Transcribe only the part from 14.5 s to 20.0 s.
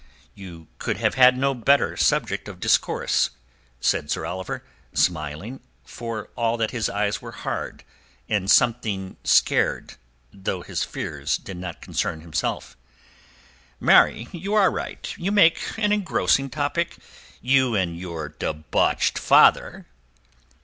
are right; you make an engrossing topic—you and your debauched father."